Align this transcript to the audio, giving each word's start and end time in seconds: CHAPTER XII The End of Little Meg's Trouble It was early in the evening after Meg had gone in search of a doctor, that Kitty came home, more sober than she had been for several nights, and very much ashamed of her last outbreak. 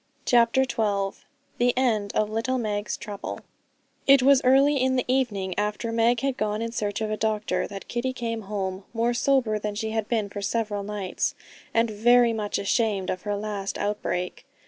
CHAPTER 0.25 0.63
XII 0.63 1.19
The 1.59 1.77
End 1.77 2.11
of 2.15 2.27
Little 2.27 2.57
Meg's 2.57 2.97
Trouble 2.97 3.41
It 4.07 4.23
was 4.23 4.41
early 4.43 4.77
in 4.77 4.95
the 4.95 5.05
evening 5.07 5.53
after 5.59 5.91
Meg 5.91 6.21
had 6.21 6.37
gone 6.37 6.59
in 6.59 6.71
search 6.71 7.01
of 7.01 7.11
a 7.11 7.17
doctor, 7.17 7.67
that 7.67 7.87
Kitty 7.87 8.11
came 8.11 8.41
home, 8.49 8.83
more 8.93 9.13
sober 9.13 9.59
than 9.59 9.75
she 9.75 9.91
had 9.91 10.07
been 10.09 10.27
for 10.27 10.41
several 10.41 10.81
nights, 10.81 11.35
and 11.71 11.91
very 11.91 12.33
much 12.33 12.57
ashamed 12.57 13.11
of 13.11 13.21
her 13.21 13.35
last 13.35 13.77
outbreak. 13.77 14.47